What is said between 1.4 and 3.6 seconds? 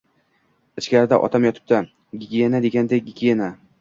yotibdi. Gigiena deganday, gigiena...